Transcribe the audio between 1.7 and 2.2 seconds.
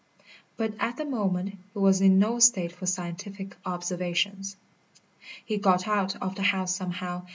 was in